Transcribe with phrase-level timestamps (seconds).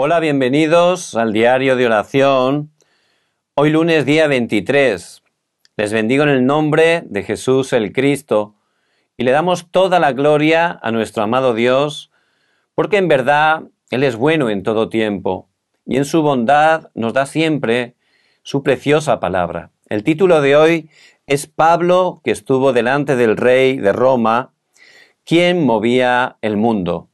[0.00, 2.70] Hola, bienvenidos al diario de oración.
[3.54, 5.24] Hoy lunes día 23.
[5.76, 8.54] Les bendigo en el nombre de Jesús el Cristo
[9.16, 12.12] y le damos toda la gloria a nuestro amado Dios,
[12.76, 15.48] porque en verdad Él es bueno en todo tiempo
[15.84, 17.96] y en su bondad nos da siempre
[18.44, 19.72] su preciosa palabra.
[19.88, 20.90] El título de hoy
[21.26, 24.52] es Pablo que estuvo delante del rey de Roma,
[25.24, 27.07] quien movía el mundo.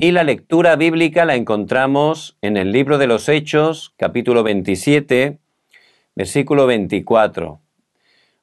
[0.00, 5.40] Y la lectura bíblica la encontramos en el libro de los Hechos, capítulo 27,
[6.14, 7.60] versículo 24.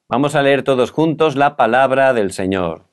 [0.06, 2.84] Vamos a leer todos juntos la palabra del Señor.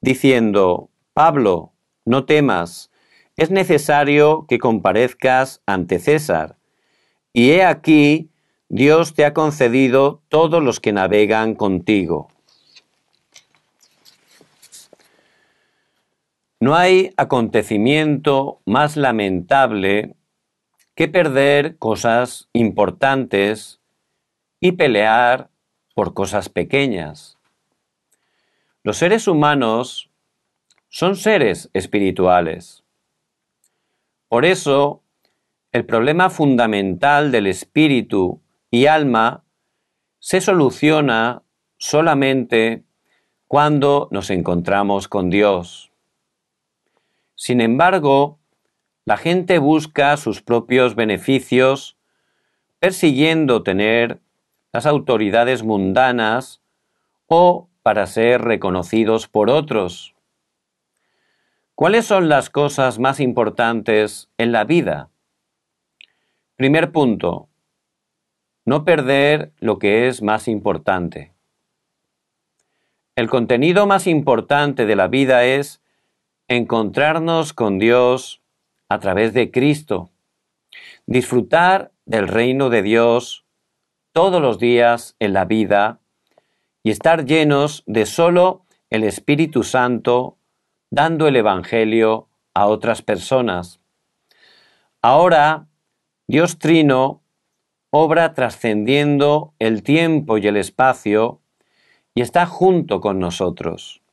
[0.00, 1.70] Diciendo, Pablo,
[2.04, 2.90] no temas,
[3.36, 6.56] es necesario que comparezcas ante César.
[7.32, 8.30] Y he aquí,
[8.68, 12.33] Dios te ha concedido todos los que navegan contigo.
[16.64, 20.16] No hay acontecimiento más lamentable
[20.94, 23.82] que perder cosas importantes
[24.60, 25.50] y pelear
[25.94, 27.36] por cosas pequeñas.
[28.82, 30.08] Los seres humanos
[30.88, 32.82] son seres espirituales.
[34.28, 35.02] Por eso,
[35.70, 39.44] el problema fundamental del espíritu y alma
[40.18, 41.42] se soluciona
[41.76, 42.84] solamente
[43.48, 45.90] cuando nos encontramos con Dios.
[47.44, 48.38] Sin embargo,
[49.04, 51.98] la gente busca sus propios beneficios
[52.78, 54.18] persiguiendo tener
[54.72, 56.62] las autoridades mundanas
[57.26, 60.14] o para ser reconocidos por otros.
[61.74, 65.10] ¿Cuáles son las cosas más importantes en la vida?
[66.56, 67.50] Primer punto,
[68.64, 71.34] no perder lo que es más importante.
[73.16, 75.83] El contenido más importante de la vida es
[76.48, 78.42] encontrarnos con Dios
[78.88, 80.10] a través de Cristo,
[81.06, 83.44] disfrutar del reino de Dios
[84.12, 86.00] todos los días en la vida
[86.82, 90.38] y estar llenos de solo el Espíritu Santo
[90.90, 93.80] dando el Evangelio a otras personas.
[95.02, 95.66] Ahora,
[96.28, 97.22] Dios Trino
[97.90, 101.40] obra trascendiendo el tiempo y el espacio
[102.14, 104.03] y está junto con nosotros.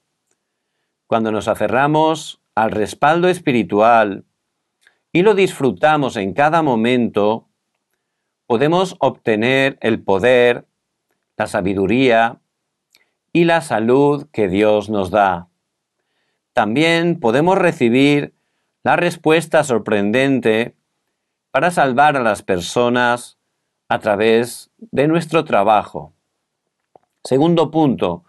[1.12, 4.24] Cuando nos aferramos al respaldo espiritual
[5.12, 7.50] y lo disfrutamos en cada momento,
[8.48, 10.64] podemos obtener el poder,
[11.36, 12.40] la sabiduría
[13.34, 15.50] y la salud que Dios nos da.
[16.54, 18.34] También podemos recibir
[18.82, 20.78] la respuesta sorprendente
[21.52, 23.38] para salvar a las personas
[23.90, 26.14] a través de nuestro trabajo.
[27.22, 28.24] Segundo punto,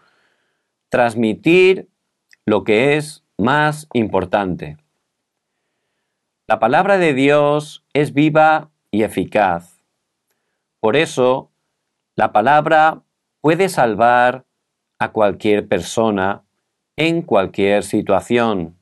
[0.89, 1.92] transmitir
[2.45, 4.77] lo que es más importante.
[6.47, 9.83] La palabra de Dios es viva y eficaz.
[10.79, 11.49] Por eso,
[12.15, 13.01] la palabra
[13.41, 14.45] puede salvar
[14.99, 16.43] a cualquier persona
[16.95, 18.77] en cualquier situación.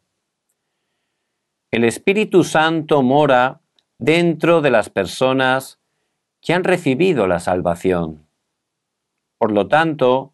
[1.69, 3.61] El Espíritu Santo mora
[3.97, 5.79] dentro de las personas
[6.41, 8.25] que han recibido la salvación.
[9.37, 10.33] Por lo tanto,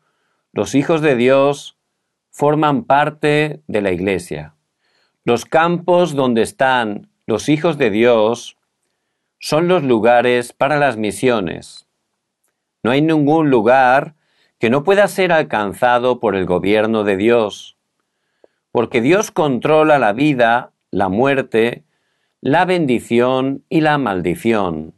[0.54, 1.77] los hijos de Dios
[2.38, 4.54] forman parte de la Iglesia.
[5.24, 8.60] Los campos donde están los hijos de Dios
[9.40, 11.88] son los lugares para las misiones.
[12.84, 14.14] No hay ningún lugar
[14.60, 17.76] que no pueda ser alcanzado por el gobierno de Dios,
[18.72, 21.86] porque Dios controla la vida, la muerte,
[22.40, 24.94] la bendición y la maldición.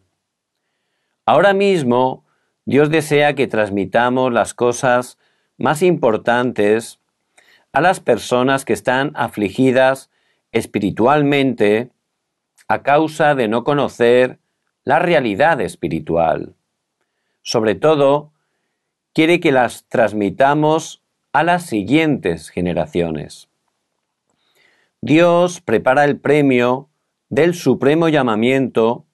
[1.25, 2.25] Ahora mismo,
[2.65, 5.17] Dios desea que transmitamos las cosas
[5.57, 6.98] más importantes
[7.71, 10.09] a las personas que están afligidas
[10.51, 11.91] espiritualmente
[12.67, 14.39] a causa de no conocer
[14.83, 16.55] la realidad espiritual.
[17.41, 18.31] Sobre todo,
[19.13, 23.49] quiere que las transmitamos a las siguientes generaciones.
[25.01, 26.89] Dios prepara el premio
[27.29, 29.05] del supremo llamamiento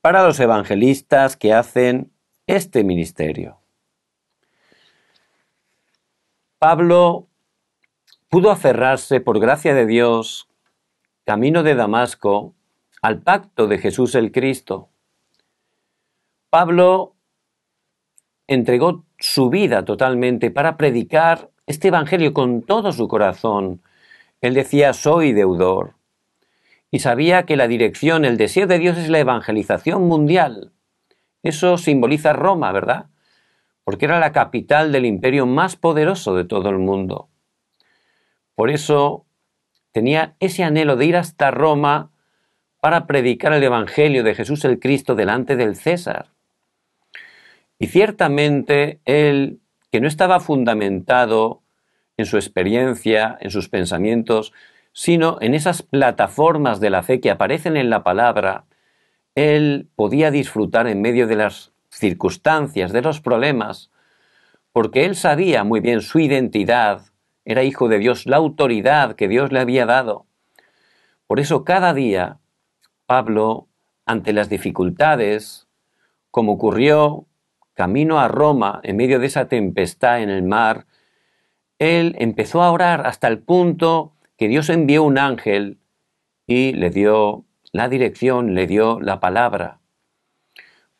[0.00, 2.12] para los evangelistas que hacen
[2.46, 3.58] este ministerio.
[6.58, 7.28] Pablo
[8.32, 10.48] pudo aferrarse, por gracia de Dios,
[11.26, 12.54] camino de Damasco,
[13.02, 14.88] al pacto de Jesús el Cristo.
[16.48, 17.14] Pablo
[18.46, 23.82] entregó su vida totalmente para predicar este Evangelio con todo su corazón.
[24.40, 25.92] Él decía, soy deudor.
[26.90, 30.72] Y sabía que la dirección, el deseo de Dios es la evangelización mundial.
[31.42, 33.10] Eso simboliza Roma, ¿verdad?
[33.84, 37.28] Porque era la capital del imperio más poderoso de todo el mundo.
[38.54, 39.24] Por eso
[39.92, 42.10] tenía ese anhelo de ir hasta Roma
[42.80, 46.30] para predicar el Evangelio de Jesús el Cristo delante del César.
[47.78, 49.60] Y ciertamente él,
[49.90, 51.62] que no estaba fundamentado
[52.16, 54.52] en su experiencia, en sus pensamientos,
[54.92, 58.64] sino en esas plataformas de la fe que aparecen en la palabra,
[59.34, 63.90] él podía disfrutar en medio de las circunstancias, de los problemas,
[64.72, 67.11] porque él sabía muy bien su identidad,
[67.44, 70.26] era hijo de Dios, la autoridad que Dios le había dado.
[71.26, 72.38] Por eso cada día
[73.06, 73.68] Pablo,
[74.06, 75.68] ante las dificultades,
[76.30, 77.26] como ocurrió
[77.74, 80.86] camino a Roma en medio de esa tempestad en el mar,
[81.78, 85.78] él empezó a orar hasta el punto que Dios envió un ángel
[86.46, 89.80] y le dio la dirección, le dio la palabra.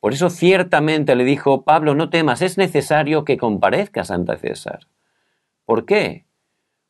[0.00, 4.80] Por eso ciertamente le dijo, Pablo, no temas, es necesario que comparezcas ante César.
[5.64, 6.26] ¿Por qué?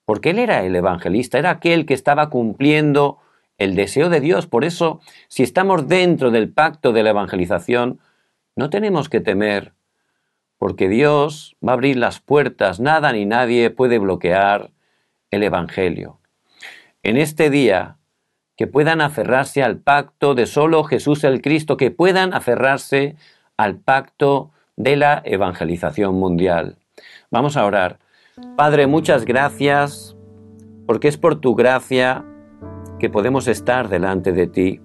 [0.04, 3.18] Porque él era el evangelista, era aquel que estaba cumpliendo
[3.58, 4.46] el deseo de Dios.
[4.46, 8.00] Por eso, si estamos dentro del pacto de la evangelización,
[8.56, 9.72] no tenemos que temer,
[10.58, 14.70] porque Dios va a abrir las puertas, nada ni nadie puede bloquear
[15.30, 16.18] el Evangelio.
[17.02, 17.96] En este día,
[18.56, 23.16] que puedan aferrarse al pacto de solo Jesús el Cristo, que puedan aferrarse
[23.56, 26.76] al pacto de la evangelización mundial.
[27.30, 27.98] Vamos a orar.
[28.56, 30.16] Padre, muchas gracias,
[30.86, 32.24] porque es por tu gracia
[32.98, 34.80] que podemos estar delante de ti.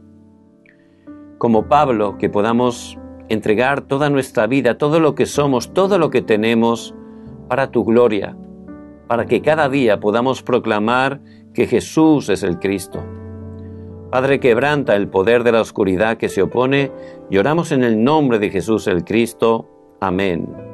[1.37, 2.97] Como Pablo, que podamos
[3.29, 6.93] entregar toda nuestra vida, todo lo que somos, todo lo que tenemos,
[7.47, 8.35] para tu gloria,
[9.07, 11.21] para que cada día podamos proclamar
[11.53, 13.01] que Jesús es el Cristo.
[14.11, 16.91] Padre, quebranta el poder de la oscuridad que se opone
[17.29, 19.69] y oramos en el nombre de Jesús el Cristo.
[20.01, 20.66] Amén.